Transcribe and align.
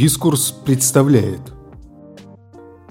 Дискурс 0.00 0.52
представляет. 0.64 1.42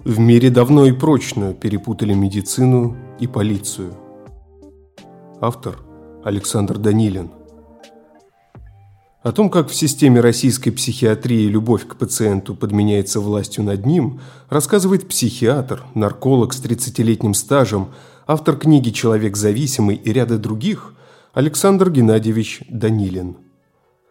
В 0.06 0.20
мире 0.20 0.52
давно 0.52 0.86
и 0.86 0.92
прочно 0.92 1.56
перепутали 1.56 2.14
медицину 2.14 2.96
и 3.20 3.26
полицию. 3.26 3.96
Автор 5.42 5.80
Александр 6.24 6.78
Данилин. 6.78 7.32
О 9.24 9.32
том, 9.32 9.50
как 9.50 9.70
в 9.70 9.74
системе 9.74 10.22
российской 10.22 10.70
психиатрии 10.70 11.48
любовь 11.48 11.88
к 11.88 11.96
пациенту 11.96 12.54
подменяется 12.54 13.20
властью 13.20 13.64
над 13.64 13.88
ним, 13.88 14.22
рассказывает 14.48 15.08
психиатр, 15.08 15.82
нарколог 15.96 16.54
с 16.54 16.62
30-летним 16.64 17.34
стажем, 17.34 17.88
автор 18.28 18.56
книги 18.56 18.92
«Человек 18.92 19.36
зависимый» 19.36 19.96
и 19.96 20.14
ряда 20.14 20.38
других 20.38 20.94
Александр 21.34 21.90
Геннадьевич 21.90 22.62
Данилин– 22.70 23.38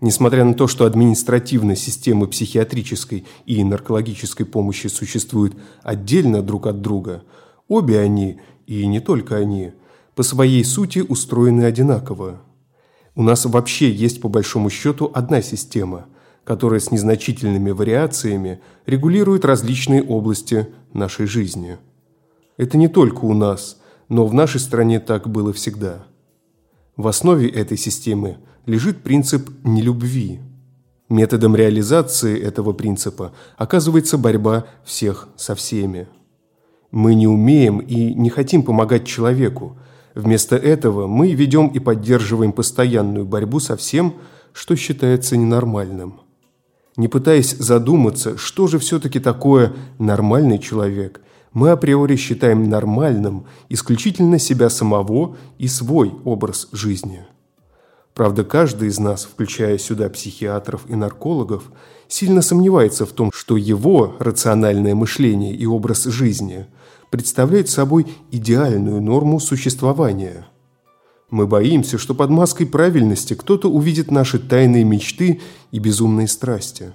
Несмотря 0.00 0.44
на 0.44 0.54
то, 0.54 0.68
что 0.68 0.84
административные 0.84 1.76
системы 1.76 2.28
психиатрической 2.28 3.26
и 3.46 3.64
наркологической 3.64 4.46
помощи 4.46 4.86
существуют 4.86 5.56
отдельно 5.82 6.40
друг 6.40 6.68
от 6.68 6.80
друга, 6.80 7.24
обе 7.66 7.98
они, 7.98 8.40
и 8.66 8.86
не 8.86 9.00
только 9.00 9.36
они, 9.36 9.72
по 10.14 10.22
своей 10.22 10.64
сути 10.64 11.00
устроены 11.00 11.62
одинаково. 11.62 12.40
У 13.16 13.22
нас 13.22 13.44
вообще 13.44 13.90
есть 13.90 14.20
по 14.20 14.28
большому 14.28 14.70
счету 14.70 15.10
одна 15.12 15.42
система, 15.42 16.06
которая 16.44 16.78
с 16.78 16.92
незначительными 16.92 17.72
вариациями 17.72 18.60
регулирует 18.86 19.44
различные 19.44 20.02
области 20.04 20.68
нашей 20.92 21.26
жизни. 21.26 21.78
Это 22.56 22.76
не 22.78 22.86
только 22.86 23.24
у 23.24 23.34
нас, 23.34 23.80
но 24.08 24.24
в 24.26 24.32
нашей 24.32 24.60
стране 24.60 25.00
так 25.00 25.28
было 25.28 25.52
всегда. 25.52 26.06
В 26.96 27.08
основе 27.08 27.48
этой 27.48 27.76
системы 27.76 28.38
лежит 28.66 29.02
принцип 29.02 29.50
нелюбви. 29.64 30.40
Методом 31.08 31.56
реализации 31.56 32.38
этого 32.38 32.72
принципа 32.72 33.32
оказывается 33.56 34.18
борьба 34.18 34.66
всех 34.84 35.28
со 35.36 35.54
всеми. 35.54 36.06
Мы 36.90 37.14
не 37.14 37.26
умеем 37.26 37.78
и 37.78 38.14
не 38.14 38.28
хотим 38.28 38.62
помогать 38.62 39.06
человеку. 39.06 39.78
Вместо 40.14 40.56
этого 40.56 41.06
мы 41.06 41.32
ведем 41.32 41.68
и 41.68 41.78
поддерживаем 41.78 42.52
постоянную 42.52 43.24
борьбу 43.24 43.60
со 43.60 43.76
всем, 43.76 44.14
что 44.52 44.76
считается 44.76 45.36
ненормальным. 45.36 46.20
Не 46.96 47.08
пытаясь 47.08 47.56
задуматься, 47.56 48.36
что 48.36 48.66
же 48.66 48.78
все-таки 48.78 49.20
такое 49.20 49.72
нормальный 49.98 50.58
человек, 50.58 51.20
мы 51.52 51.70
априори 51.70 52.16
считаем 52.16 52.68
нормальным 52.68 53.46
исключительно 53.68 54.38
себя 54.38 54.68
самого 54.68 55.36
и 55.58 55.68
свой 55.68 56.12
образ 56.24 56.68
жизни. 56.72 57.24
Правда, 58.18 58.42
каждый 58.42 58.88
из 58.88 58.98
нас, 58.98 59.28
включая 59.32 59.78
сюда 59.78 60.10
психиатров 60.10 60.82
и 60.88 60.96
наркологов, 60.96 61.70
сильно 62.08 62.42
сомневается 62.42 63.06
в 63.06 63.12
том, 63.12 63.30
что 63.32 63.56
его 63.56 64.16
рациональное 64.18 64.96
мышление 64.96 65.54
и 65.54 65.66
образ 65.66 66.02
жизни 66.02 66.66
представляют 67.10 67.68
собой 67.70 68.08
идеальную 68.32 69.00
норму 69.00 69.38
существования. 69.38 70.48
Мы 71.30 71.46
боимся, 71.46 71.96
что 71.96 72.12
под 72.12 72.30
маской 72.30 72.66
правильности 72.66 73.34
кто-то 73.34 73.70
увидит 73.70 74.10
наши 74.10 74.40
тайные 74.40 74.82
мечты 74.82 75.40
и 75.70 75.78
безумные 75.78 76.26
страсти. 76.26 76.94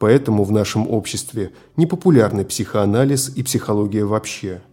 Поэтому 0.00 0.42
в 0.42 0.50
нашем 0.50 0.90
обществе 0.90 1.52
непопулярны 1.76 2.44
психоанализ 2.44 3.30
и 3.36 3.44
психология 3.44 4.04
вообще– 4.04 4.60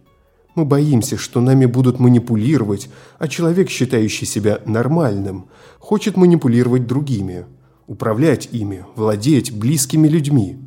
мы 0.58 0.64
боимся, 0.64 1.16
что 1.16 1.40
нами 1.40 1.66
будут 1.66 2.00
манипулировать, 2.00 2.90
а 3.18 3.28
человек, 3.28 3.70
считающий 3.70 4.26
себя 4.26 4.60
нормальным, 4.66 5.46
хочет 5.78 6.16
манипулировать 6.16 6.86
другими, 6.86 7.46
управлять 7.86 8.48
ими, 8.50 8.84
владеть 8.96 9.56
близкими 9.56 10.08
людьми. 10.08 10.58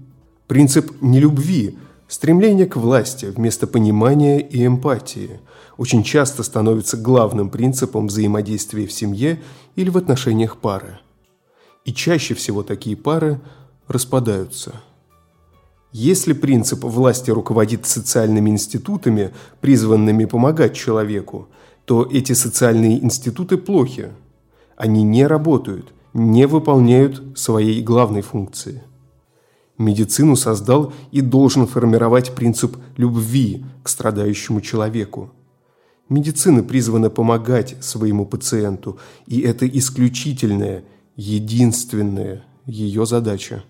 Принцип 0.47 0.92
нелюбви– 1.02 1.78
стремление 2.07 2.66
к 2.66 2.78
власти 2.78 3.25
вместо 3.25 3.68
понимания 3.68 4.40
и 4.40 4.66
эмпатии– 4.66 5.40
очень 5.78 6.03
часто 6.03 6.44
становится 6.44 6.96
главным 6.96 7.50
принципом 7.50 8.07
взаимодействия 8.07 8.85
в 8.85 8.91
семье 8.91 9.41
или 9.75 9.90
в 9.90 9.97
отношениях 9.97 10.57
пары. 10.57 11.00
И 11.85 11.94
чаще 11.94 12.34
всего 12.34 12.63
такие 12.63 12.96
пары 12.96 13.41
распадаются– 13.88 14.81
если 15.91 16.34
принцип 16.34 16.84
власти 16.84 17.31
руководит 17.31 17.85
социальными 17.85 18.50
институтами, 18.50 19.31
призванными 19.59 20.25
помогать 20.25 20.74
человеку, 20.74 21.50
то 21.85 22.07
эти 22.09 22.34
социальные 22.34 23.03
институты 23.03 23.57
плохи. 23.57 24.09
Они 24.78 25.03
не 25.03 25.28
работают, 25.28 25.94
не 26.13 26.47
выполняют 26.47 27.38
своей 27.38 27.81
главной 27.81 28.22
функции. 28.22 28.84
Медицину 29.78 30.35
создал 30.35 30.94
и 31.12 31.22
должен 31.22 31.68
формировать 31.68 32.35
принцип 32.35 32.78
любви 32.97 33.66
к 33.84 33.90
страдающему 33.90 34.62
человеку. 34.62 35.31
Медицина 36.07 36.63
призвана 36.63 37.09
помогать 37.09 37.75
своему 37.81 38.25
пациенту, 38.25 39.00
и 39.28 39.41
это 39.41 39.68
исключительная, 39.68 40.84
единственная 41.16 42.44
ее 42.66 43.06
задача. 43.06 43.63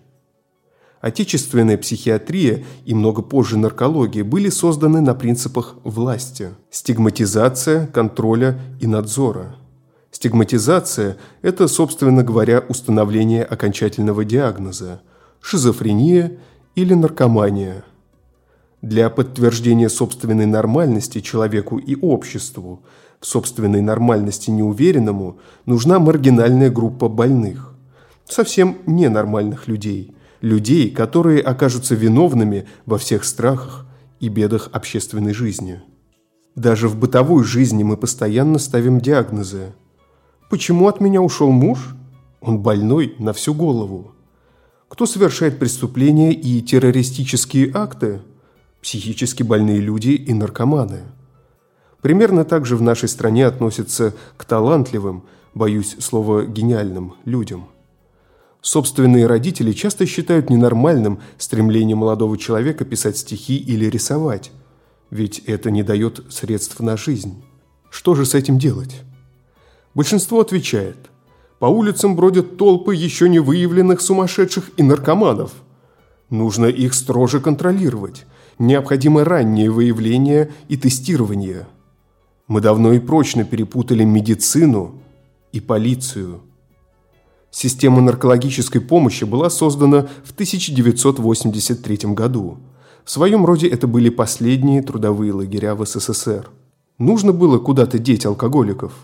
Отечественная 1.02 1.78
психиатрия 1.78 2.62
и 2.84 2.94
много 2.94 3.22
позже 3.22 3.58
наркология 3.58 4.22
были 4.22 4.48
созданы 4.48 5.00
на 5.00 5.16
принципах 5.16 5.74
власти, 5.82 6.50
стигматизация, 6.70 7.88
контроля 7.88 8.60
и 8.80 8.86
надзора. 8.86 9.56
Стигматизация– 10.12 11.16
это, 11.42 11.66
собственно 11.66 12.22
говоря, 12.22 12.64
установление 12.68 13.42
окончательного 13.42 14.24
диагноза– 14.24 15.02
шизофрения 15.40 16.38
или 16.76 16.94
наркомания. 16.94 17.84
Для 18.80 19.10
подтверждения 19.10 19.88
собственной 19.88 20.46
нормальности 20.46 21.20
человеку 21.20 21.78
и 21.78 21.96
обществу, 21.96 22.84
в 23.18 23.26
собственной 23.26 23.80
нормальности 23.80 24.50
неуверенному, 24.50 25.38
нужна 25.66 25.98
маргинальная 25.98 26.70
группа 26.70 27.08
больных, 27.08 27.74
совсем 28.24 28.78
ненормальных 28.86 29.66
людей– 29.66 30.14
людей, 30.42 30.90
которые 30.90 31.40
окажутся 31.40 31.94
виновными 31.94 32.66
во 32.84 32.98
всех 32.98 33.24
страхах 33.24 33.86
и 34.20 34.28
бедах 34.28 34.68
общественной 34.72 35.32
жизни. 35.32 35.80
Даже 36.54 36.88
в 36.88 36.98
бытовой 36.98 37.44
жизни 37.44 37.82
мы 37.82 37.96
постоянно 37.96 38.58
ставим 38.58 39.00
диагнозы. 39.00 39.72
Почему 40.50 40.88
от 40.88 41.00
меня 41.00 41.22
ушел 41.22 41.50
муж? 41.50 41.94
Он 42.42 42.58
больной 42.58 43.14
на 43.18 43.32
всю 43.32 43.54
голову. 43.54 44.12
Кто 44.88 45.06
совершает 45.06 45.58
преступления 45.58 46.34
и 46.34 46.60
террористические 46.60 47.70
акты? 47.72 48.20
Психически 48.82 49.42
больные 49.42 49.78
люди 49.78 50.10
и 50.10 50.34
наркоманы. 50.34 51.02
Примерно 52.02 52.44
так 52.44 52.66
же 52.66 52.76
в 52.76 52.82
нашей 52.82 53.08
стране 53.08 53.46
относятся 53.46 54.12
к 54.36 54.44
талантливым, 54.44 55.22
боюсь 55.54 55.96
слова 56.00 56.44
гениальным, 56.44 57.14
людям. 57.24 57.68
Собственные 58.62 59.26
родители 59.26 59.72
часто 59.72 60.06
считают 60.06 60.48
ненормальным 60.48 61.18
стремление 61.36 61.96
молодого 61.96 62.38
человека 62.38 62.84
писать 62.84 63.16
стихи 63.16 63.56
или 63.56 63.86
рисовать, 63.86 64.52
ведь 65.10 65.40
это 65.40 65.72
не 65.72 65.82
дает 65.82 66.24
средств 66.30 66.78
на 66.78 66.96
жизнь. 66.96 67.42
Что 67.90 68.14
же 68.14 68.24
с 68.24 68.34
этим 68.34 68.60
делать? 68.60 69.02
Большинство 69.94 70.40
отвечает, 70.40 70.96
по 71.58 71.66
улицам 71.66 72.14
бродят 72.14 72.56
толпы 72.56 72.94
еще 72.94 73.28
не 73.28 73.40
выявленных 73.40 74.00
сумасшедших 74.00 74.70
и 74.76 74.84
наркоманов. 74.84 75.50
Нужно 76.30 76.66
их 76.66 76.94
строже 76.94 77.40
контролировать. 77.40 78.26
Необходимо 78.60 79.24
раннее 79.24 79.72
выявление 79.72 80.52
и 80.68 80.76
тестирование. 80.76 81.66
Мы 82.46 82.60
давно 82.60 82.92
и 82.92 83.00
прочно 83.00 83.44
перепутали 83.44 84.04
медицину 84.04 85.02
и 85.50 85.58
полицию– 85.58 86.42
Система 87.52 88.00
наркологической 88.00 88.80
помощи 88.80 89.24
была 89.24 89.50
создана 89.50 90.08
в 90.24 90.32
1983 90.32 91.98
году. 92.14 92.58
В 93.04 93.10
своем 93.10 93.44
роде 93.44 93.68
это 93.68 93.86
были 93.86 94.08
последние 94.08 94.82
трудовые 94.82 95.34
лагеря 95.34 95.74
в 95.74 95.84
СССР. 95.86 96.48
Нужно 96.98 97.32
было 97.32 97.58
куда-то 97.58 97.98
деть 97.98 98.24
алкоголиков. 98.24 98.94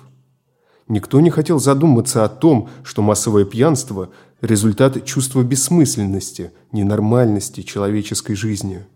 Никто 0.88 1.20
не 1.20 1.28
хотел 1.28 1.60
задуматься 1.60 2.24
о 2.24 2.28
том, 2.30 2.70
что 2.84 3.02
массовое 3.02 3.44
пьянство– 3.44 4.08
результат 4.40 5.04
чувства 5.04 5.42
бессмысленности, 5.42 6.52
ненормальности 6.72 7.60
человеческой 7.60 8.34
жизни. 8.34 8.86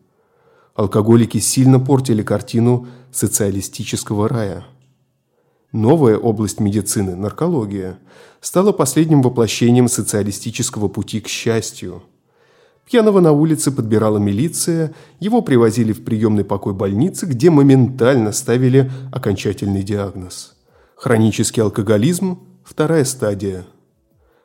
Алкоголики 0.75 1.37
сильно 1.39 1.79
портили 1.79 2.23
картину 2.23 2.87
социалистического 3.13 4.31
рая. 4.31 4.65
Новая 5.73 6.19
область 6.19 6.61
медицины– 6.61 7.17
наркология– 7.17 7.99
стала 8.43 8.73
последним 8.73 9.23
воплощением 9.23 9.89
социалистического 9.89 10.89
пути 10.89 11.21
к 11.21 11.29
счастью. 11.29 12.03
Пьяного 12.85 13.21
на 13.21 13.33
улице 13.33 13.71
подбирала 13.71 14.19
милиция, 14.19 14.93
его 15.19 15.41
привозили 15.41 15.95
в 15.95 16.05
приемный 16.05 16.45
покой 16.45 16.75
больницы, 16.75 17.25
где 17.25 17.49
моментально 17.49 18.33
ставили 18.33 18.91
окончательный 19.13 19.83
диагноз. 19.83 20.57
Хронический 20.95 21.63
алкоголизм– 21.63 22.41
вторая 22.65 23.07
стадия. 23.07 23.65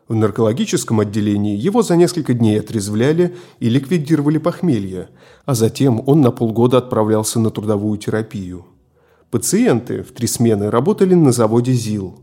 В 0.08 0.16
наркологическом 0.16 1.02
отделении 1.02 1.58
его 1.58 1.82
за 1.82 1.98
несколько 1.98 2.34
дней 2.34 2.58
отрезвляли 2.58 3.36
и 3.60 3.68
ликвидировали 3.68 4.38
похмелье, 4.38 5.10
а 5.46 5.56
затем 5.56 6.02
он 6.06 6.22
на 6.22 6.32
полгода 6.32 6.78
отправлялся 6.78 7.42
на 7.42 7.50
трудовую 7.50 7.98
терапию. 7.98 8.66
Пациенты 9.30 10.04
в 10.04 10.14
три 10.14 10.26
смены 10.26 10.72
работали 10.72 11.14
на 11.14 11.34
заводе 11.34 11.74
ЗИЛ. 11.74 12.18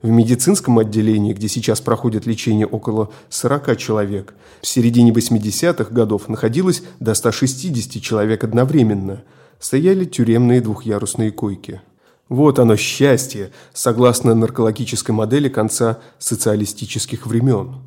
В 0.00 0.08
медицинском 0.08 0.78
отделении, 0.78 1.34
где 1.34 1.48
сейчас 1.48 1.82
проходит 1.82 2.24
лечение 2.24 2.66
около 2.66 3.10
40 3.28 3.76
человек, 3.76 4.34
в 4.62 4.66
середине 4.66 5.12
80-х 5.12 5.92
годов 5.92 6.30
находилось 6.30 6.82
до 6.98 7.12
160 7.12 8.02
человек 8.02 8.42
одновременно, 8.42 9.22
стояли 9.58 10.06
тюремные 10.06 10.62
двухъярусные 10.62 11.30
койки. 11.30 11.82
Вот 12.30 12.58
оно 12.58 12.76
счастье, 12.76 13.50
согласно 13.74 14.34
наркологической 14.34 15.14
модели 15.14 15.50
конца 15.50 15.98
социалистических 16.18 17.26
времен. 17.26 17.82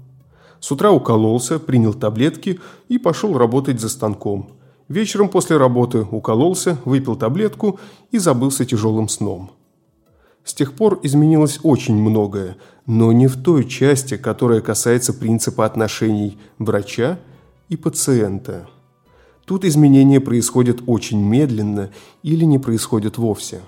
С 0.60 0.72
утра 0.72 0.92
укололся, 0.92 1.58
принял 1.58 1.96
таблетки 1.96 2.60
и 2.88 3.00
пошел 3.00 3.36
работать 3.36 3.82
за 3.82 3.90
станком. 3.90 4.52
Вечером 4.94 5.28
после 5.28 5.57
работы 5.57 6.06
укололся, 6.12 6.78
выпил 6.86 7.16
таблетку 7.16 7.80
и 8.12 8.19
забылся 8.19 8.63
тяжелым 8.63 9.10
сном. 9.10 9.50
С 10.44 10.54
тех 10.54 10.74
пор 10.74 11.00
изменилось 11.01 11.60
очень 11.63 11.95
многое, 11.95 12.57
но 12.86 13.12
не 13.12 13.25
в 13.25 13.36
той 13.42 13.68
части, 13.68 14.18
которая 14.18 14.62
касается 14.62 15.12
принципа 15.12 15.66
отношений 15.66 16.38
врача 16.60 17.18
и 17.69 17.75
пациента. 17.75 18.69
Тут 19.45 19.66
изменения 19.66 20.19
происходят 20.19 20.84
очень 20.86 21.19
медленно 21.19 21.90
или 22.22 22.45
не 22.45 22.60
происходят 22.60 23.18
вовсе. 23.18 23.62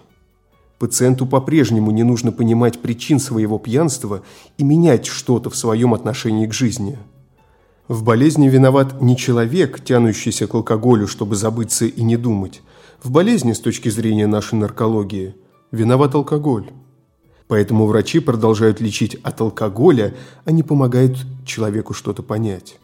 Пациенту 0.78 1.26
по-прежнему 1.26 1.90
не 1.90 2.04
нужно 2.04 2.32
понимать 2.34 2.84
причин 2.84 3.20
своего 3.20 3.58
пьянства 3.58 4.22
и 4.60 4.64
менять 4.64 5.08
что-то 5.08 5.50
в 5.50 5.56
своем 5.56 5.96
отношении 5.96 6.46
к 6.46 6.54
жизни. 6.54 7.00
В 7.88 8.04
болезни 8.04 8.50
виноват 8.50 9.02
не 9.02 9.16
человек, 9.16 9.84
тянущийся 9.84 10.48
к 10.48 10.56
алкоголю, 10.56 11.08
чтобы 11.08 11.36
забыться 11.36 11.86
и 11.86 12.02
не 12.02 12.18
думать. 12.18 12.62
В 13.04 13.12
болезни, 13.12 13.54
с 13.54 13.60
точки 13.60 13.90
зрения 13.90 14.26
нашей 14.26 14.56
наркологии, 14.56 15.36
виноват 15.72 16.16
алкоголь. 16.16 16.72
Поэтому 17.48 17.86
врачи 17.86 18.20
продолжают 18.20 18.82
лечить 18.82 19.16
от 19.16 19.40
алкоголя, 19.40 20.16
а 20.46 20.52
не 20.52 20.64
помогают 20.64 21.18
человеку 21.46 21.94
что-то 21.94 22.24
понять. 22.24 22.80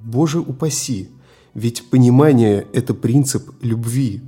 Боже 0.00 0.38
упаси, 0.38 1.08
ведь 1.54 1.90
понимание– 1.90 2.66
это 2.72 2.94
принцип 2.94 3.50
любви. 3.60 4.22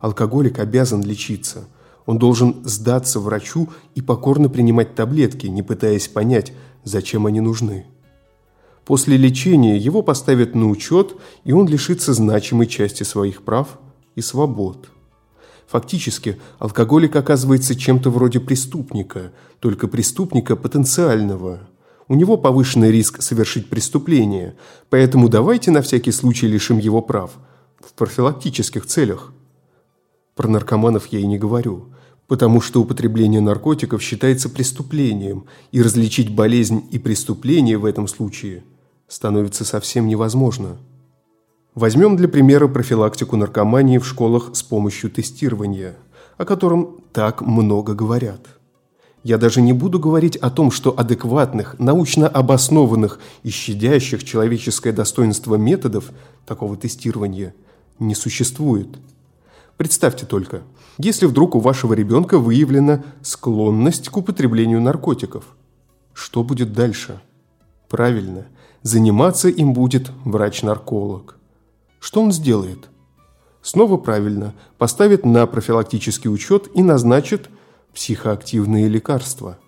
Алкоголик 0.00 0.58
обязан 0.58 1.02
лечиться– 1.02 1.68
он 2.06 2.18
должен 2.18 2.64
сдаться 2.64 3.20
врачу 3.20 3.68
и 3.96 4.00
покорно 4.00 4.48
принимать 4.48 4.94
таблетки, 4.94 5.48
не 5.48 5.62
пытаясь 5.62 6.06
понять, 6.06 6.52
зачем 6.84 7.26
они 7.26 7.40
нужны. 7.40 7.86
После 8.86 9.16
лечения 9.16 9.76
его 9.76 10.00
поставят 10.00 10.54
на 10.54 10.70
учет, 10.70 11.16
и 11.42 11.50
он 11.50 11.66
лишится 11.66 12.14
значимой 12.14 12.68
части 12.68 13.02
своих 13.02 13.42
прав 13.42 13.80
и 14.14 14.20
свобод. 14.20 14.88
Фактически, 15.66 16.38
алкоголик 16.60 17.16
оказывается 17.16 17.74
чем-то 17.74 18.10
вроде 18.10 18.38
преступника, 18.38 19.32
только 19.58 19.88
преступника 19.88 20.54
потенциального. 20.54 21.68
У 22.06 22.14
него 22.14 22.36
повышенный 22.36 22.92
риск 22.92 23.22
совершить 23.22 23.68
преступление, 23.68 24.54
поэтому 24.88 25.28
давайте 25.28 25.72
на 25.72 25.82
всякий 25.82 26.12
случай 26.12 26.46
лишим 26.46 26.78
его 26.78 27.02
прав. 27.02 27.32
В 27.80 27.92
профилактических 27.92 28.86
целях. 28.86 29.32
Про 30.36 30.46
наркоманов 30.46 31.08
я 31.08 31.18
и 31.18 31.26
не 31.26 31.38
говорю 31.38 31.88
потому 32.28 32.60
что 32.60 32.80
употребление 32.80 33.40
наркотиков 33.40 34.02
считается 34.02 34.48
преступлением, 34.48 35.44
и 35.70 35.80
различить 35.80 36.34
болезнь 36.34 36.84
и 36.90 36.98
преступление 36.98 37.78
в 37.78 37.84
этом 37.84 38.08
случае 38.08 38.64
становится 39.08 39.64
совсем 39.64 40.06
невозможно. 40.06 40.78
Возьмем 41.74 42.16
для 42.16 42.28
примера 42.28 42.68
профилактику 42.68 43.36
наркомании 43.36 43.98
в 43.98 44.06
школах 44.06 44.50
с 44.54 44.62
помощью 44.62 45.10
тестирования, 45.10 45.96
о 46.38 46.44
котором 46.44 47.00
так 47.12 47.42
много 47.42 47.94
говорят. 47.94 48.40
Я 49.22 49.38
даже 49.38 49.60
не 49.60 49.72
буду 49.72 49.98
говорить 49.98 50.36
о 50.36 50.50
том, 50.50 50.70
что 50.70 50.96
адекватных, 50.96 51.78
научно 51.78 52.28
обоснованных 52.28 53.18
и 53.42 53.50
щадящих 53.50 54.24
человеческое 54.24 54.92
достоинство 54.92 55.56
методов 55.56 56.10
такого 56.46 56.76
тестирования 56.76 57.54
не 57.98 58.14
существует– 58.14 58.88
Представьте 59.76 60.24
только, 60.24 60.62
если 60.96 61.26
вдруг 61.26 61.54
у 61.54 61.60
вашего 61.60 61.92
ребенка 61.92 62.38
выявлена 62.38 63.04
склонность 63.22 64.08
к 64.08 64.16
употреблению 64.16 64.80
наркотиков, 64.80 65.44
что 66.14 66.42
будет 66.42 66.72
дальше? 66.72 67.20
Правильно, 67.90 68.46
заниматься 68.86 69.48
им 69.48 69.72
будет 69.72 70.10
врач-нарколог. 70.24 71.38
Что 71.98 72.22
он 72.22 72.32
сделает? 72.32 72.88
Снова 73.62 73.96
правильно, 73.96 74.54
поставит 74.78 75.24
на 75.24 75.46
профилактический 75.46 76.30
учет 76.30 76.68
и 76.74 76.82
назначит 76.82 77.48
психоактивные 77.94 78.88
лекарства. 78.88 79.58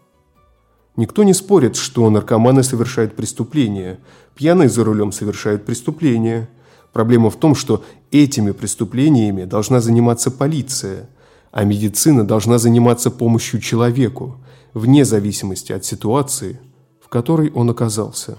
Никто 0.97 1.23
не 1.23 1.35
спорит, 1.35 1.77
что 1.77 2.09
наркоманы 2.11 2.63
совершают 2.63 3.17
преступления, 3.17 3.99
пьяные 4.35 4.69
за 4.69 4.85
рулем 4.85 5.13
совершают 5.13 5.65
преступления– 5.65 6.49
Проблема 6.93 7.31
в 7.31 7.37
том, 7.37 7.55
что 7.55 7.85
этими 8.11 8.53
преступлениями 8.53 9.45
должна 9.45 9.81
заниматься 9.81 10.31
полиция, 10.31 11.09
а 11.53 11.65
медицина 11.65 12.27
должна 12.27 12.59
заниматься 12.59 13.11
помощью 13.11 13.61
человеку, 13.61 14.39
вне 14.75 15.05
зависимости 15.05 15.73
от 15.73 15.85
ситуации, 15.85 16.61
в 17.01 17.09
которой 17.09 17.51
он 17.53 17.71
оказался. 17.71 18.39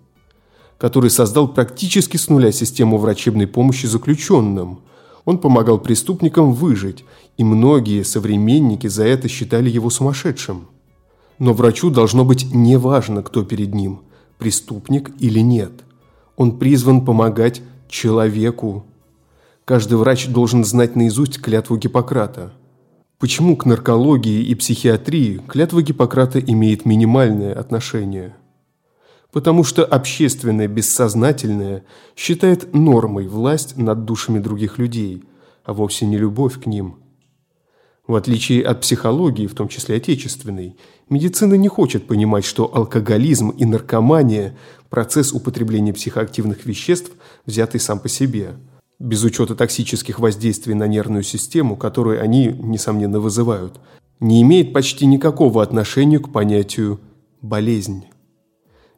который 0.77 1.09
создал 1.09 1.47
практически 1.47 2.17
с 2.17 2.29
нуля 2.29 2.51
систему 2.51 2.97
врачебной 2.97 3.47
помощи 3.47 3.85
заключенным– 3.85 4.81
он 5.27 5.39
помогал 5.39 5.77
преступникам 5.77 6.53
выжить, 6.53 7.03
и 7.35 7.43
многие 7.43 8.03
современники 8.03 8.87
за 8.87 9.03
это 9.03 9.27
считали 9.27 9.69
его 9.69 9.89
сумасшедшим. 9.89 10.69
Но 11.37 11.51
врачу 11.51 11.89
должно 11.89 12.23
быть 12.23 12.47
неважно, 12.53 13.21
кто 13.21 13.43
перед 13.43 13.75
ним, 13.75 13.99
преступник 14.37 15.11
или 15.19 15.41
нет. 15.41 15.83
Он 16.37 16.57
призван 16.57 17.03
помогать 17.03 17.61
человеку. 17.89 18.85
Каждый 19.67 19.95
врач 19.95 20.27
должен 20.27 20.63
знать 20.63 20.95
наизусть 20.95 21.41
клятву 21.41 21.75
Гиппократа. 21.75 22.53
Почему 23.19 23.57
к 23.57 23.65
наркологии 23.65 24.41
и 24.41 24.55
психиатрии 24.55 25.41
клятва 25.45 25.83
Гиппократа 25.83 26.39
имеет 26.39 26.85
минимальное 26.85 27.53
отношение? 27.53 28.33
потому 29.33 29.63
что 29.63 29.85
общественное 29.85 30.67
бессознательное 30.67 31.83
считает 32.15 32.73
нормой 32.73 33.27
власть 33.27 33.77
над 33.77 34.05
душами 34.05 34.39
других 34.39 34.77
людей, 34.77 35.25
а 35.63 35.73
вовсе 35.73 36.05
не 36.05 36.17
любовь 36.17 36.59
к 36.59 36.65
ним. 36.65 36.95
В 38.07 38.15
отличие 38.15 38.63
от 38.63 38.81
психологии, 38.81 39.47
в 39.47 39.53
том 39.53 39.67
числе 39.67 39.97
отечественной, 39.97 40.77
медицина 41.09 41.55
не 41.55 41.67
хочет 41.67 42.07
понимать, 42.07 42.45
что 42.45 42.73
алкоголизм 42.73 43.49
и 43.49 43.65
наркомания– 43.65 44.57
процесс 44.89 45.33
употребления 45.33 45.93
психоактивных 45.93 46.65
веществ, 46.65 47.11
взятый 47.45 47.81
сам 47.81 47.99
по 47.99 48.07
себе, 48.07 48.55
без 48.99 49.23
учета 49.23 49.55
токсических 49.55 50.19
воздействий 50.19 50.73
на 50.73 50.87
нервную 50.87 51.23
систему, 51.23 51.75
которые 51.75 52.21
они, 52.21 52.47
несомненно, 52.47 53.19
вызывают, 53.19 53.79
не 54.19 54.41
имеет 54.41 54.73
почти 54.73 55.05
никакого 55.05 55.61
отношения 55.61 56.19
к 56.19 56.31
понятию 56.31 56.99
«болезнь». 57.41 58.05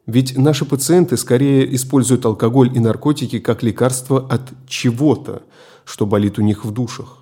Ведь 0.06 0.36
наши 0.36 0.64
пациенты 0.64 1.16
скорее 1.16 1.72
используют 1.74 2.24
алкоголь 2.24 2.74
и 2.74 2.80
наркотики 2.80 3.38
как 3.38 3.62
лекарство 3.62 4.26
от 4.26 4.42
чего-то, 4.66 5.42
что 5.84 6.06
болит 6.06 6.38
у 6.38 6.42
них 6.42 6.64
в 6.64 6.72
душах. 6.72 7.18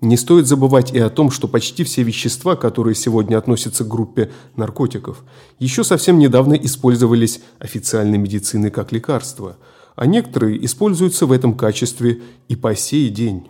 Не 0.00 0.18
стоит 0.18 0.46
забывать 0.46 0.92
и 0.92 0.98
о 0.98 1.08
том, 1.08 1.30
что 1.30 1.48
почти 1.48 1.82
все 1.82 2.02
вещества, 2.02 2.56
которые 2.56 2.94
сегодня 2.94 3.38
относятся 3.38 3.84
к 3.84 3.88
группе 3.88 4.30
наркотиков, 4.54 5.24
еще 5.58 5.82
совсем 5.82 6.18
недавно 6.18 6.54
использовались 6.54 7.40
официальной 7.58 8.18
медициной 8.18 8.70
как 8.70 8.92
лекарство, 8.92 9.56
а 9.94 10.06
некоторые 10.06 10.64
используются 10.64 11.26
в 11.26 11.32
этом 11.32 11.54
качестве 11.54 12.22
и 12.48 12.56
по 12.56 12.74
сей 12.74 13.08
день. 13.10 13.48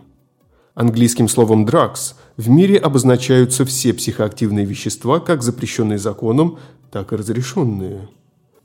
Английским 0.74 1.28
словом 1.28 1.66
«drugs» 1.66 2.14
в 2.36 2.48
мире 2.48 2.78
обозначаются 2.78 3.64
все 3.64 3.94
психоактивные 3.94 4.64
вещества, 4.64 5.20
как 5.20 5.42
запрещенные 5.42 5.98
законом, 5.98 6.58
так 6.90 7.12
и 7.12 7.16
разрешенные. 7.16 8.08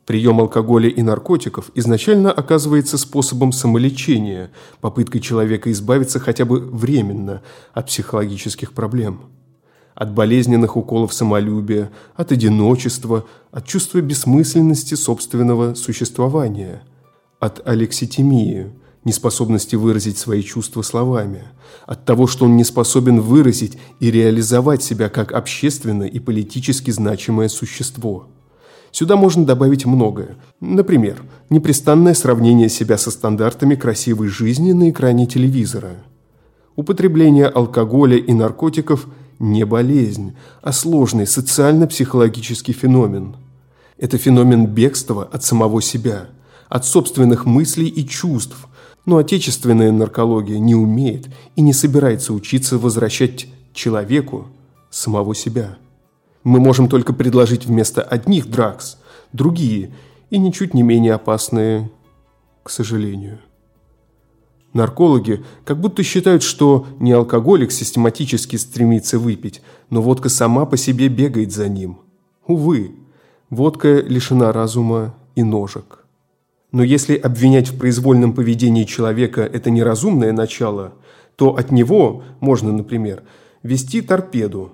Прием 0.09 0.39
алкоголя 0.39 0.89
и 0.89 1.03
наркотиков 1.03 1.69
изначально 1.75 2.31
оказывается 2.31 2.97
способом 2.97 3.51
самолечения, 3.51 4.49
попыткой 4.81 5.21
человека 5.21 5.71
избавиться 5.71 6.19
хотя 6.19 6.45
бы 6.45 6.59
временно 6.59 7.43
от 7.73 7.85
психологических 7.85 8.73
проблем. 8.73 9.21
От 9.93 10.11
болезненных 10.11 10.77
уколов 10.77 11.13
самолюбия, 11.13 11.91
от 12.15 12.31
одиночества, 12.31 13.25
от 13.51 13.67
чувства 13.67 14.01
бессмысленности 14.01 14.95
собственного 14.95 15.75
существования, 15.75 16.81
от 17.39 17.67
алекситимии, 17.67 18.71
неспособности 19.05 19.75
выразить 19.75 20.17
свои 20.17 20.43
чувства 20.43 20.81
словами, 20.81 21.43
от 21.85 22.05
того, 22.05 22.27
что 22.27 22.45
он 22.45 22.57
не 22.57 22.63
способен 22.63 23.21
выразить 23.21 23.77
и 23.99 24.11
реализовать 24.11 24.83
себя 24.83 25.09
как 25.09 25.31
общественно 25.31 26.03
и 26.03 26.19
политически 26.19 26.91
значимое 26.91 27.47
существо. 27.47 28.27
Сюда 28.91 29.15
можно 29.15 29.45
добавить 29.45 29.85
многое. 29.85 30.37
Например, 30.59 31.21
непрестанное 31.49 32.13
сравнение 32.13 32.69
себя 32.69 32.97
со 32.97 33.11
стандартами 33.11 33.75
красивой 33.75 34.27
жизни 34.27 34.71
на 34.71 34.89
экране 34.89 35.27
телевизора. 35.27 35.97
Употребление 36.75 37.47
алкоголя 37.47 38.17
и 38.17 38.33
наркотиков 38.33 39.07
не 39.37 39.65
болезнь, 39.65 40.35
а 40.61 40.71
сложный 40.71 41.27
социально-психологический 41.27 42.73
феномен. 42.73 43.35
Это 43.97 44.17
феномен 44.17 44.65
бегства 44.65 45.23
от 45.31 45.43
самого 45.43 45.81
себя, 45.81 46.29
от 46.69 46.85
собственных 46.85 47.45
мыслей 47.45 47.87
и 47.87 48.07
чувств, 48.07 48.55
но 49.05 49.17
отечественная 49.17 49.91
наркология 49.91 50.59
не 50.59 50.75
умеет 50.75 51.27
и 51.55 51.61
не 51.61 51.73
собирается 51.73 52.33
учиться 52.33 52.77
возвращать 52.77 53.47
человеку 53.73 54.47
самого 54.89 55.35
себя. 55.35 55.77
Мы 56.43 56.59
можем 56.59 56.87
только 56.87 57.11
предложить 57.11 57.65
вместо 57.65 58.01
одних 58.01 58.49
дракс 58.49 58.97
другие 59.33 59.91
и 60.29 60.37
ничуть 60.37 60.73
не 60.73 60.83
менее 60.83 61.13
опасные, 61.13 61.89
к 62.63 62.69
сожалению. 62.69 63.39
Наркологи 64.73 65.43
как 65.65 65.81
будто 65.81 66.03
считают, 66.03 66.43
что 66.43 66.85
не 66.99 67.11
алкоголик 67.11 67.71
систематически 67.71 68.55
стремится 68.55 69.17
выпить, 69.17 69.61
но 69.89 70.01
водка 70.01 70.29
сама 70.29 70.65
по 70.65 70.77
себе 70.77 71.07
бегает 71.07 71.51
за 71.51 71.67
ним. 71.67 72.01
Увы, 72.45 72.91
водка 73.49 74.01
лишена 74.01 74.51
разума 74.51 75.15
и 75.35 75.41
ножек. 75.41 76.05
Но 76.71 76.83
если 76.83 77.15
обвинять 77.15 77.69
в 77.69 77.77
произвольном 77.77 78.33
поведении 78.33 78.83
человека 78.83 79.41
это 79.41 79.69
неразумное 79.69 80.31
начало, 80.31 80.93
то 81.35 81.55
от 81.55 81.71
него 81.71 82.23
можно, 82.39 82.71
например, 82.71 83.23
вести 83.63 84.01
торпеду. 84.01 84.73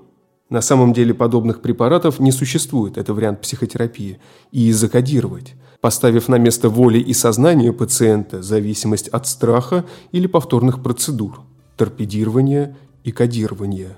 На 0.49 0.61
самом 0.61 0.93
деле 0.93 1.13
подобных 1.13 1.61
препаратов 1.61 2.19
не 2.19 2.31
существует, 2.31 2.97
это 2.97 3.13
вариант 3.13 3.41
психотерапии, 3.41 4.19
и 4.51 4.71
закодировать, 4.71 5.55
поставив 5.81 6.27
на 6.27 6.37
место 6.37 6.69
воли 6.69 6.99
и 6.99 7.13
сознания 7.13 7.71
пациента 7.71 8.43
зависимость 8.43 9.07
от 9.07 9.27
страха 9.27 9.85
или 10.11 10.27
повторных 10.27 10.83
процедур, 10.83 11.41
торпедирования 11.77 12.77
и 13.03 13.11
кодирования. 13.11 13.97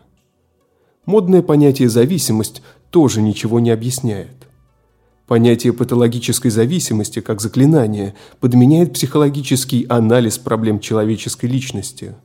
Модное 1.06 1.42
понятие 1.42 1.90
«зависимость» 1.90 2.62
тоже 2.92 3.22
ничего 3.22 3.60
не 3.60 3.72
объясняет. 3.72 4.47
Понятие 5.28 5.74
патологической 5.74 6.50
зависимости 6.50 7.20
как 7.20 7.42
заклинание 7.42 8.16
подменяет 8.40 8.94
психологический 8.94 9.86
анализ 9.90 10.38
проблем 10.38 10.80
человеческой 10.80 11.48
личности. 11.48 12.16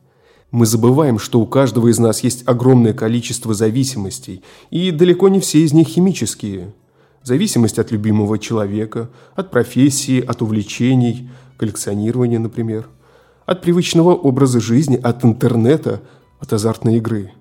Мы 0.52 0.66
забываем, 0.66 1.18
что 1.18 1.40
у 1.40 1.46
каждого 1.46 1.88
из 1.88 1.98
нас 1.98 2.22
есть 2.22 2.44
огромное 2.46 2.92
количество 2.92 3.54
зависимостей, 3.54 4.44
и 4.70 4.92
далеко 4.92 5.28
не 5.28 5.40
все 5.40 5.64
из 5.64 5.72
них 5.72 5.88
химические. 5.88 6.74
Зависимость 7.24 7.80
от 7.80 7.90
любимого 7.90 8.38
человека, 8.38 9.10
от 9.34 9.50
профессии, 9.50 10.20
от 10.20 10.40
увлечений, 10.40 11.28
коллекционирования, 11.56 12.38
например, 12.38 12.88
от 13.46 13.62
привычного 13.62 14.14
образа 14.14 14.60
жизни, 14.60 14.94
от 14.96 15.24
интернета, 15.24 16.02
от 16.38 16.52
азартной 16.52 16.98
игры. 16.98 17.32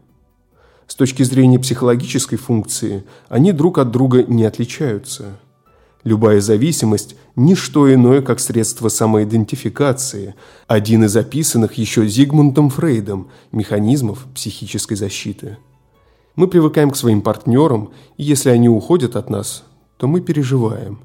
С 0.87 0.95
точки 0.95 1.21
зрения 1.21 1.59
психологической 1.59 2.39
функции 2.39 3.03
они 3.29 3.51
друг 3.51 3.77
от 3.77 3.91
друга 3.91 4.23
не 4.23 4.43
отличаются– 4.43 5.37
Любая 6.03 6.41
зависимость– 6.41 7.15
не 7.35 7.55
что 7.55 7.93
иное, 7.93 8.21
как 8.21 8.39
средство 8.39 8.89
самоидентификации, 8.89 10.35
один 10.67 11.05
из 11.05 11.15
описанных 11.15 11.75
еще 11.75 12.07
Зигмундом 12.07 12.69
Фрейдом 12.69 13.29
механизмов 13.51 14.25
психической 14.33 14.97
защиты. 14.97 15.57
Мы 16.35 16.47
привыкаем 16.47 16.91
к 16.91 16.97
своим 16.97 17.21
партнерам, 17.21 17.91
и 18.17 18.23
если 18.23 18.49
они 18.49 18.67
уходят 18.67 19.15
от 19.15 19.29
нас, 19.29 19.63
то 19.97 20.07
мы 20.07 20.21
переживаем. 20.21 20.99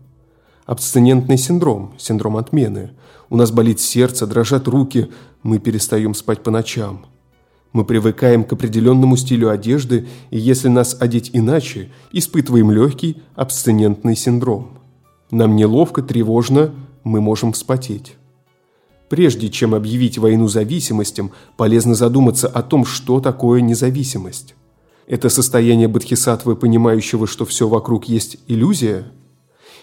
Абстинентный 0.65 1.39
синдром, 1.39 1.95
синдром 1.99 2.37
отмены. 2.39 2.93
У 3.29 3.37
нас 3.37 3.53
болит 3.53 3.79
сердце, 3.79 4.27
дрожат 4.27 4.67
руки, 4.67 5.11
мы 5.43 5.59
перестаем 5.59 6.15
спать 6.15 6.43
по 6.43 6.51
ночам. 6.51 7.07
Мы 7.73 7.85
привыкаем 7.85 8.43
к 8.43 8.53
определенному 8.53 9.17
стилю 9.17 9.51
одежды, 9.51 10.09
и 10.31 10.39
если 10.39 10.69
нас 10.69 10.97
одеть 10.99 11.31
иначе, 11.35 11.91
испытываем 12.11 12.71
легкий 12.71 13.23
абстинентный 13.35 14.17
синдром. 14.17 14.76
Нам 15.31 15.57
неловко, 15.57 16.03
тревожно, 16.03 16.73
мы 17.03 17.21
можем 17.21 17.53
вспотеть. 17.53 18.17
Прежде 19.09 19.49
чем 19.49 19.75
объявить 19.75 20.19
войну 20.19 20.49
зависимостям, 20.49 21.31
полезно 21.57 21.95
задуматься 21.95 22.49
о 22.49 22.63
том, 22.63 22.85
что 22.85 23.21
такое 23.21 23.61
независимость. 23.61 24.55
Это 25.07 25.29
состояние 25.29 25.87
бодхисаттвы, 25.87 26.57
понимающего, 26.57 27.27
что 27.27 27.45
все 27.45 27.69
вокруг 27.69 28.07
есть 28.07 28.39
иллюзия? 28.49 29.05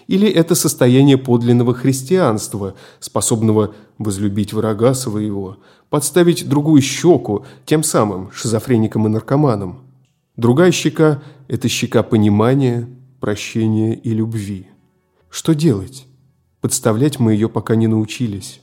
Или 0.06 0.28
это 0.28 0.54
состояние 0.54 1.16
подлинного 1.16 1.72
христианства, 1.72 2.74
способного 3.00 3.74
возлюбить 3.96 4.52
врага 4.52 4.92
своего, 4.92 5.56
подставить 5.88 6.46
другую 6.46 6.82
щеку, 6.82 7.46
тем 7.64 7.82
самым 7.82 8.30
шизофреникам 8.32 9.06
и 9.06 9.10
наркоманам? 9.10 9.84
Другая 10.36 10.72
щека– 10.72 11.22
это 11.48 11.68
щека 11.68 12.02
понимания, 12.02 12.88
прощения 13.20 13.94
и 13.94 14.10
любви. 14.10 14.68
Что 15.34 15.52
делать? 15.52 16.06
Подставлять 16.60 17.18
мы 17.18 17.32
ее 17.32 17.48
пока 17.48 17.74
не 17.74 17.88
научились. 17.88 18.60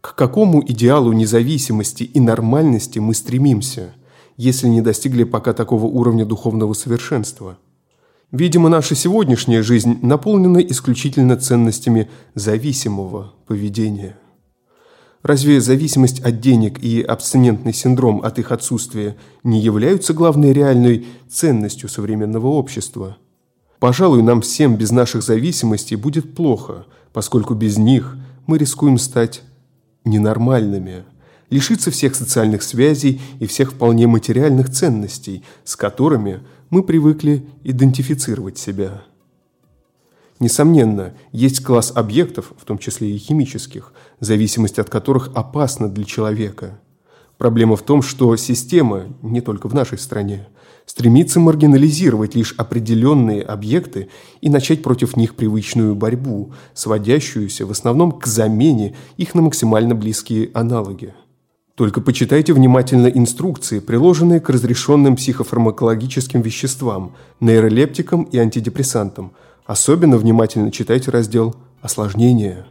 К 0.00 0.14
какому 0.14 0.62
идеалу 0.64 1.12
независимости 1.12 2.04
и 2.04 2.20
нормальности 2.20 3.00
мы 3.00 3.12
стремимся, 3.12 3.92
если 4.36 4.68
не 4.68 4.82
достигли 4.82 5.24
пока 5.24 5.52
такого 5.52 5.86
уровня 5.86 6.24
духовного 6.24 6.74
совершенства? 6.74 7.58
Видимо, 8.30 8.68
наша 8.68 8.94
сегодняшняя 8.94 9.64
жизнь 9.64 9.98
наполнена 10.00 10.58
исключительно 10.58 11.36
ценностями 11.36 12.08
зависимого 12.36 13.34
поведения. 13.48 14.16
Разве 15.24 15.60
зависимость 15.60 16.20
от 16.20 16.38
денег 16.38 16.78
и 16.84 17.02
абстинентный 17.02 17.74
синдром 17.74 18.22
от 18.22 18.38
их 18.38 18.52
отсутствия 18.52 19.16
не 19.42 19.58
являются 19.58 20.14
главной 20.14 20.52
реальной 20.52 21.04
ценностью 21.28 21.88
современного 21.88 22.46
общества– 22.46 23.16
Пожалуй, 23.78 24.22
нам 24.22 24.40
всем 24.40 24.76
без 24.76 24.90
наших 24.90 25.22
зависимостей 25.22 25.96
будет 25.96 26.34
плохо, 26.34 26.86
поскольку 27.12 27.54
без 27.54 27.76
них 27.76 28.16
мы 28.46 28.58
рискуем 28.58 28.98
стать 28.98 29.42
ненормальными, 30.04 31.04
лишиться 31.50 31.90
всех 31.90 32.14
социальных 32.14 32.62
связей 32.62 33.20
и 33.38 33.46
всех 33.46 33.72
вполне 33.72 34.06
материальных 34.06 34.70
ценностей, 34.70 35.44
с 35.64 35.76
которыми 35.76 36.40
мы 36.70 36.82
привыкли 36.82 37.46
идентифицировать 37.64 38.58
себя. 38.58 39.02
Несомненно, 40.38 41.14
есть 41.32 41.62
класс 41.62 41.92
объектов, 41.94 42.52
в 42.58 42.64
том 42.64 42.78
числе 42.78 43.10
и 43.10 43.18
химических, 43.18 43.92
зависимость 44.20 44.78
от 44.78 44.90
которых 44.90 45.30
опасна 45.34 45.88
для 45.88 46.04
человека. 46.04 46.78
Проблема 47.38 47.76
в 47.76 47.82
том, 47.82 48.02
что 48.02 48.36
система, 48.36 49.04
не 49.22 49.40
только 49.40 49.68
в 49.68 49.74
нашей 49.74 49.98
стране, 49.98 50.48
стремится 50.86 51.40
маргинализировать 51.40 52.34
лишь 52.34 52.54
определенные 52.56 53.42
объекты 53.42 54.08
и 54.40 54.48
начать 54.48 54.82
против 54.82 55.16
них 55.16 55.34
привычную 55.34 55.94
борьбу, 55.94 56.52
сводящуюся 56.72 57.66
в 57.66 57.72
основном 57.72 58.12
к 58.12 58.26
замене 58.26 58.96
их 59.16 59.34
на 59.34 59.42
максимально 59.42 59.94
близкие 59.94 60.50
аналоги. 60.54 61.12
Только 61.74 62.00
почитайте 62.00 62.54
внимательно 62.54 63.08
инструкции, 63.08 63.80
приложенные 63.80 64.40
к 64.40 64.48
разрешенным 64.48 65.16
психофармакологическим 65.16 66.40
веществам, 66.40 67.14
нейролептикам 67.40 68.22
и 68.22 68.38
антидепрессантам. 68.38 69.32
Особенно 69.66 70.16
внимательно 70.16 70.72
читайте 70.72 71.10
раздел 71.10 71.54
«Осложнения». 71.82 72.66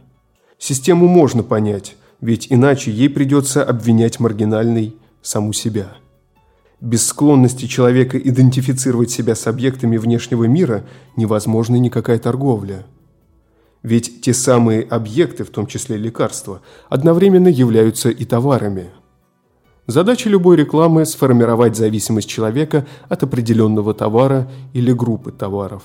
Систему 0.58 1.06
можно 1.06 1.44
понять, 1.44 1.96
ведь 2.20 2.48
иначе 2.50 2.90
ей 2.90 3.08
придется 3.08 3.62
обвинять 3.62 4.18
маргинальной 4.18 4.96
саму 5.22 5.52
себя. 5.52 5.92
Без 6.80 7.06
склонности 7.06 7.64
человека 7.66 8.18
идентифицировать 8.18 9.10
себя 9.10 9.34
с 9.34 9.46
объектами 9.46 9.96
внешнего 9.96 10.44
мира 10.44 10.84
невозможна 11.16 11.76
никакая 11.76 12.18
торговля. 12.18 12.84
Ведь 13.82 14.20
те 14.20 14.34
самые 14.34 14.82
объекты, 14.82 15.44
в 15.44 15.50
том 15.50 15.66
числе 15.66 15.96
лекарства, 15.96 16.60
одновременно 16.90 17.48
являются 17.48 18.10
и 18.10 18.24
товарами. 18.26 18.90
Задача 19.86 20.28
любой 20.28 20.56
рекламы– 20.56 21.04
сформировать 21.06 21.76
зависимость 21.76 22.28
человека 22.28 22.86
от 23.08 23.22
определенного 23.22 23.94
товара 23.94 24.50
или 24.74 24.92
группы 24.92 25.32
товаров. 25.32 25.82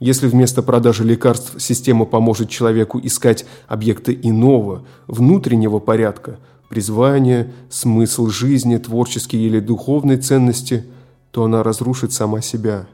Если 0.00 0.26
вместо 0.26 0.62
продажи 0.62 1.04
лекарств 1.04 1.54
система 1.62 2.04
поможет 2.04 2.50
человеку 2.50 3.00
искать 3.02 3.46
объекты 3.68 4.18
иного, 4.20 4.84
внутреннего 5.06 5.78
порядка– 5.78 6.40
призвание, 6.68 7.52
смысл 7.70 8.28
жизни, 8.28 8.76
творческие 8.76 9.46
или 9.46 9.60
духовные 9.60 10.18
ценности, 10.18 10.84
то 11.30 11.44
она 11.44 11.62
разрушит 11.62 12.12
сама 12.12 12.40
себя. 12.40 12.86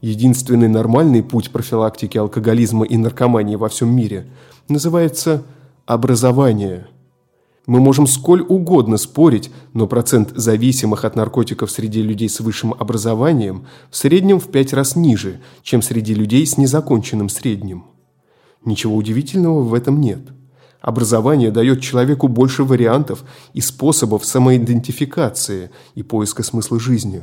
Единственный 0.00 0.68
нормальный 0.68 1.22
путь 1.22 1.50
профилактики 1.50 2.16
алкоголизма 2.16 2.84
и 2.86 2.96
наркомании 2.96 3.56
во 3.56 3.68
всем 3.68 3.94
мире 3.94 4.28
называется 4.68 5.42
образование, 5.86 6.86
Мы 7.66 7.78
можем 7.80 8.06
сколь 8.06 8.40
угодно 8.40 8.96
спорить, 8.96 9.50
но 9.74 9.86
процент 9.86 10.32
зависимых 10.34 11.04
от 11.04 11.14
наркотиков 11.14 11.70
среди 11.70 12.02
людей 12.02 12.28
с 12.28 12.40
высшим 12.40 12.72
образованием 12.72 13.66
в 13.90 13.96
среднем 13.96 14.40
в 14.40 14.50
пять 14.50 14.72
раз 14.72 14.96
ниже, 14.96 15.40
чем 15.62 15.82
среди 15.82 16.14
людей 16.14 16.46
с 16.46 16.56
незаконченным 16.56 17.28
средним. 17.28 17.84
Ничего 18.64 18.96
удивительного 18.96 19.62
в 19.62 19.74
этом 19.74 20.00
нет. 20.00 20.20
Образование 20.80 21.50
дает 21.50 21.82
человеку 21.82 22.28
больше 22.28 22.64
вариантов 22.64 23.24
и 23.52 23.60
способов 23.60 24.24
самоидентификации 24.24 25.70
и 25.94 26.02
поиска 26.02 26.42
смысла 26.42 26.80
жизни. 26.80 27.22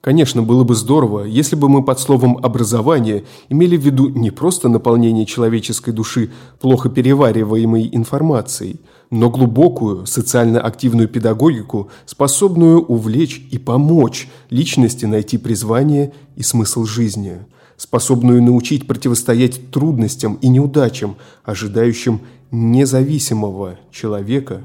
Конечно, 0.00 0.42
было 0.42 0.64
бы 0.64 0.74
здорово, 0.74 1.24
если 1.24 1.56
бы 1.56 1.68
мы 1.68 1.84
под 1.84 2.00
словом 2.00 2.38
«образование» 2.42 3.24
имели 3.50 3.76
в 3.76 3.82
виду 3.82 4.08
не 4.08 4.30
просто 4.30 4.70
наполнение 4.70 5.26
человеческой 5.26 5.92
души 5.92 6.30
плохо 6.58 6.88
перевариваемой 6.88 7.90
информацией, 7.92 8.80
но 9.10 9.28
глубокую, 9.28 10.06
социально 10.06 10.58
активную 10.58 11.06
педагогику, 11.06 11.90
способную 12.06 12.80
увлечь 12.80 13.46
и 13.50 13.58
помочь 13.58 14.28
личности 14.48 15.04
найти 15.04 15.36
призвание 15.36 16.14
и 16.34 16.42
смысл 16.42 16.84
жизни, 16.84 17.40
способную 17.80 18.42
научить 18.42 18.86
противостоять 18.86 19.70
трудностям 19.70 20.34
и 20.42 20.48
неудачам, 20.48 21.16
ожидающим 21.44 22.20
независимого 22.50 23.78
человека 23.90 24.60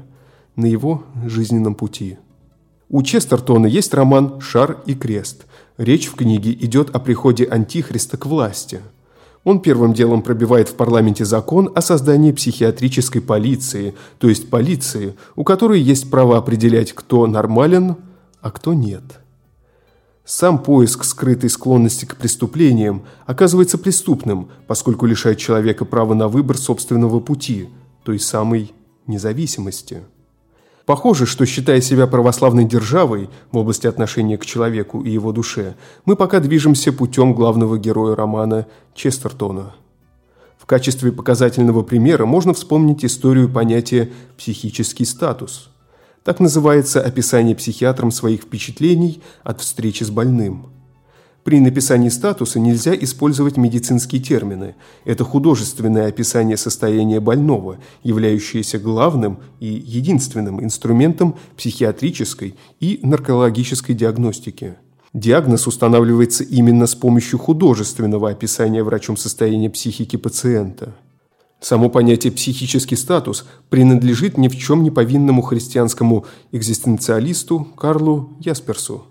на 0.54 0.66
его 0.66 1.02
жизненном 1.24 1.74
пути. 1.74 2.18
У 2.90 3.02
Честертона 3.02 3.64
есть 3.64 3.94
роман 3.94 4.38
«Шар 4.42 4.82
и 4.84 4.94
крест». 4.94 5.46
Речь 5.78 6.08
в 6.08 6.14
книге 6.14 6.52
идет 6.52 6.90
о 6.90 6.98
приходе 6.98 7.46
Антихриста 7.46 8.18
к 8.18 8.26
власти. 8.26 8.82
Он 9.44 9.60
первым 9.60 9.94
делом 9.94 10.20
пробивает 10.20 10.68
в 10.68 10.74
парламенте 10.74 11.24
закон 11.24 11.72
о 11.74 11.80
создании 11.80 12.32
психиатрической 12.32 13.22
полиции, 13.22 13.94
то 14.18 14.28
есть 14.28 14.50
полиции, 14.50 15.14
у 15.36 15.42
которой 15.42 15.80
есть 15.80 16.10
право 16.10 16.36
определять, 16.36 16.92
кто 16.92 17.26
нормален, 17.26 17.96
а 18.42 18.50
кто 18.50 18.74
нет. 18.74 19.20
Сам 20.26 20.58
поиск 20.58 21.04
скрытой 21.04 21.48
склонности 21.48 22.04
к 22.04 22.16
преступлениям 22.16 23.04
оказывается 23.26 23.78
преступным, 23.78 24.48
поскольку 24.66 25.06
лишает 25.06 25.38
человека 25.38 25.84
права 25.84 26.14
на 26.14 26.26
выбор 26.26 26.58
собственного 26.58 27.20
пути, 27.20 27.68
той 28.02 28.18
самой 28.18 28.72
независимости. 29.06 30.02
Похоже, 30.84 31.26
что, 31.26 31.46
считая 31.46 31.80
себя 31.80 32.08
православной 32.08 32.64
державой 32.64 33.30
в 33.52 33.56
области 33.56 33.86
отношения 33.86 34.36
к 34.36 34.44
человеку 34.44 35.00
и 35.00 35.10
его 35.10 35.30
душе, 35.30 35.76
мы 36.04 36.16
пока 36.16 36.40
движемся 36.40 36.92
путем 36.92 37.32
главного 37.32 37.78
героя 37.78 38.16
романа 38.16 38.66
Честертона. 38.94 39.76
В 40.58 40.66
качестве 40.66 41.12
показательного 41.12 41.82
примера 41.82 42.26
можно 42.26 42.52
вспомнить 42.52 43.04
историю 43.04 43.48
понятия 43.48 44.10
«психический 44.36 45.04
статус». 45.04 45.70
Так 46.26 46.40
называется 46.40 47.00
описание 47.00 47.54
психиатром 47.54 48.10
своих 48.10 48.42
впечатлений 48.42 49.22
от 49.44 49.60
встречи 49.60 50.02
с 50.02 50.10
больным– 50.10 50.66
при 51.44 51.60
написании 51.60 52.08
статуса 52.08 52.58
нельзя 52.58 52.92
использовать 52.92 53.56
медицинские 53.56 54.20
термины. 54.20 54.74
Это 55.04 55.22
художественное 55.22 56.08
описание 56.08 56.56
состояния 56.56 57.20
больного, 57.20 57.78
являющееся 58.02 58.80
главным 58.80 59.38
и 59.60 59.66
единственным 59.68 60.60
инструментом 60.60 61.36
психиатрической 61.56 62.56
и 62.80 62.98
наркологической 63.04 63.94
диагностики. 63.94 64.74
Диагноз 65.12 65.68
устанавливается 65.68 66.42
именно 66.42 66.88
с 66.88 66.96
помощью 66.96 67.38
художественного 67.38 68.30
описания 68.30 68.82
врачом 68.82 69.16
состояния 69.16 69.70
психики 69.70 70.16
пациента. 70.16 70.96
Само 71.60 71.88
понятие 71.88 72.32
«психический 72.32 72.96
статус» 72.96 73.46
принадлежит 73.70 74.36
ни 74.36 74.48
в 74.48 74.56
чем 74.56 74.82
не 74.82 74.90
повинному 74.90 75.42
христианскому 75.42 76.26
экзистенциалисту 76.52 77.66
Карлу 77.76 78.36
Ясперсу. 78.40 79.04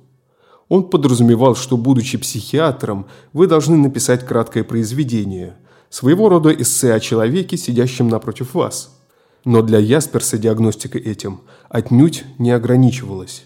Он 0.69 0.89
подразумевал, 0.89 1.55
что, 1.55 1.77
будучи 1.77 2.17
психиатром, 2.17 3.07
вы 3.33 3.47
должны 3.47 3.77
написать 3.77 4.25
краткое 4.25 4.63
произведение, 4.63 5.57
своего 5.89 6.29
рода 6.29 6.49
эссе 6.49 6.93
о 6.93 6.99
человеке, 6.99 7.57
сидящем 7.57 8.09
напротив 8.09 8.53
вас. 8.53 8.99
Но 9.43 9.61
для 9.61 9.77
Ясперса 9.79 10.37
диагностика 10.37 10.97
этим 10.97 11.41
отнюдь 11.69 12.25
не 12.39 12.51
ограничивалась. 12.51 13.45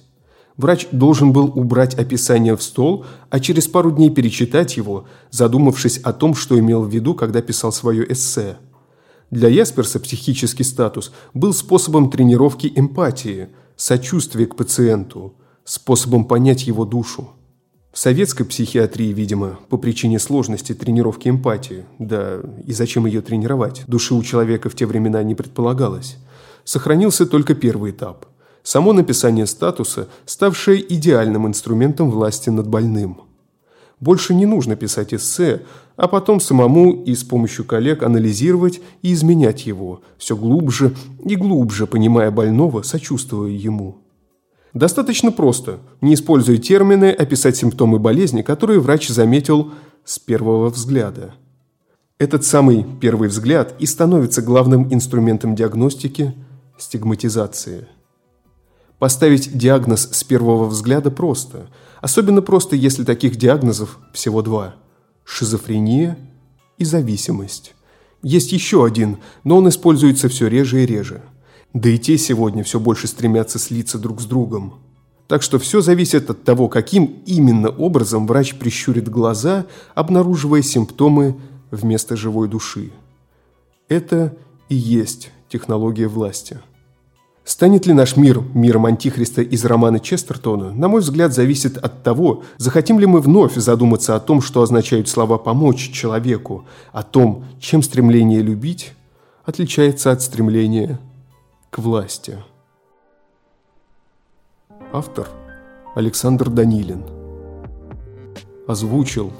Врач 0.56 0.88
должен 0.92 1.32
был 1.32 1.52
убрать 1.56 1.96
описание 1.96 2.56
в 2.56 2.64
стол, 2.64 3.06
а 3.30 3.40
через 3.40 3.68
пару 3.68 3.92
дней 3.92 4.10
перечитать 4.10 4.78
его, 4.78 5.08
задумавшись 5.30 6.00
о 6.00 6.12
том, 6.12 6.36
что 6.36 6.60
имел 6.60 6.84
в 6.84 6.90
виду, 6.90 7.16
когда 7.16 7.42
писал 7.42 7.72
свое 7.72 8.10
эссе. 8.12 8.58
Для 9.32 9.50
Ясперса 9.50 10.00
психический 10.00 10.64
статус 10.64 11.12
был 11.34 11.54
способом 11.54 12.10
тренировки 12.10 12.72
эмпатии, 12.76 13.50
сочувствия 13.76 14.46
к 14.46 14.56
пациенту– 14.56 15.36
способом 15.70 16.26
понять 16.26 16.66
его 16.66 16.84
душу. 16.84 17.30
В 17.92 18.00
советской 18.00 18.44
психиатрии, 18.44 19.14
видимо, 19.14 19.60
по 19.70 19.78
причине 19.78 20.20
сложности 20.20 20.74
тренировки 20.74 21.30
эмпатии, 21.30 21.86
да 22.00 22.40
и 22.66 22.74
зачем 22.74 23.06
ее 23.06 23.22
тренировать, 23.22 23.84
души 23.88 24.16
у 24.16 24.24
человека 24.24 24.70
в 24.70 24.76
те 24.76 24.88
времена 24.88 25.22
не 25.22 25.36
предполагалось, 25.36 26.18
сохранился 26.64 27.26
только 27.26 27.54
первый 27.54 27.92
этап– 27.92 28.26
само 28.64 28.94
написание 28.94 29.46
статуса, 29.46 30.08
ставшее 30.26 30.82
идеальным 30.94 31.48
инструментом 31.48 32.10
власти 32.10 32.50
над 32.50 32.68
больным. 32.68 33.22
Больше 34.00 34.34
не 34.34 34.46
нужно 34.46 34.76
писать 34.76 35.14
эссе, 35.14 35.62
а 35.96 36.08
потом 36.08 36.40
самому 36.40 37.04
и 37.04 37.14
с 37.14 37.24
помощью 37.24 37.66
коллег 37.66 38.04
анализировать 38.04 38.80
и 39.02 39.14
изменять 39.14 39.66
его, 39.66 40.02
все 40.18 40.38
глубже 40.38 40.96
и 41.26 41.36
глубже 41.36 41.88
понимая 41.88 42.32
больного, 42.32 42.82
сочувствуя 42.82 43.52
ему. 43.52 43.98
Достаточно 44.74 45.32
просто, 45.32 45.80
не 46.00 46.14
используя 46.14 46.58
термины, 46.58 47.12
описать 47.12 47.58
симптомы 47.58 48.00
болезни, 48.00 48.42
которые 48.42 48.80
врач 48.80 49.10
заметил 49.10 49.72
с 50.06 50.20
первого 50.20 50.70
взгляда. 50.70 51.34
Этот 52.20 52.46
самый 52.46 52.86
первый 53.02 53.30
взгляд 53.30 53.76
и 53.80 53.86
становится 53.86 54.42
главным 54.42 54.94
инструментом 54.94 55.56
диагностики– 55.56 56.34
стигматизации. 56.82 57.88
Поставить 58.98 59.58
диагноз 59.58 60.10
с 60.12 60.24
первого 60.24 60.66
взгляда 60.66 61.12
просто. 61.12 61.68
Особенно 62.02 62.42
просто, 62.42 62.76
если 62.76 63.04
таких 63.04 63.36
диагнозов 63.36 64.00
всего 64.14 64.42
два– 64.42 64.76
шизофрения 65.24 66.18
и 66.78 66.86
зависимость. 66.86 67.76
Есть 68.22 68.52
еще 68.52 68.86
один, 68.86 69.18
но 69.44 69.58
он 69.58 69.70
используется 69.70 70.30
все 70.30 70.48
реже 70.48 70.84
и 70.84 70.86
реже– 70.86 71.22
да 71.74 71.90
и 71.90 72.00
те 72.00 72.18
сегодня 72.18 72.64
все 72.64 72.80
больше 72.80 73.08
стремятся 73.08 73.60
слиться 73.60 74.00
друг 74.00 74.22
с 74.22 74.26
другом. 74.26 74.80
Так 75.28 75.44
что 75.44 75.60
все 75.60 75.82
зависит 75.82 76.30
от 76.32 76.44
того, 76.44 76.68
каким 76.68 77.22
именно 77.28 77.70
образом 77.70 78.26
врач 78.26 78.56
прищурит 78.56 79.08
глаза, 79.08 79.68
обнаруживая 79.94 80.64
симптомы 80.64 81.40
вместо 81.70 82.16
живой 82.16 82.48
души. 82.48 82.92
Это 83.88 84.36
и 84.70 84.76
есть 84.76 85.32
технология 85.48 86.08
власти. 86.08 86.60
Станет 87.50 87.88
ли 87.88 87.94
наш 87.94 88.16
мир 88.16 88.44
миром 88.54 88.86
Антихриста 88.86 89.42
из 89.42 89.66
романа 89.66 90.00
Честертона, 90.00 90.72
на 90.72 90.88
мой 90.88 91.02
взгляд, 91.02 91.34
зависит 91.34 91.78
от 91.78 92.04
того, 92.04 92.44
захотим 92.58 93.00
ли 93.00 93.08
мы 93.08 93.22
вновь 93.22 93.56
задуматься 93.56 94.16
о 94.16 94.20
том, 94.20 94.40
что 94.40 94.62
означают 94.62 95.10
слова 95.10 95.40
«помочь 95.40 95.90
человеку», 95.92 96.68
о 96.92 97.02
том, 97.02 97.46
чем 97.60 97.82
стремление 97.82 98.44
любить 98.44 98.94
отличается 99.46 100.12
от 100.12 100.22
стремления 100.22 101.00
к 101.72 101.80
власти. 101.80 102.38
Автор 104.94 105.28
Александр 105.96 106.52
Данилин. 106.52 107.04
Озвучил 108.68 109.34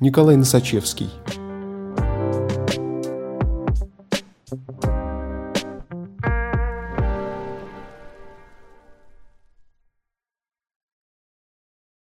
Николай 0.00 0.34
Носачевский. 0.34 1.08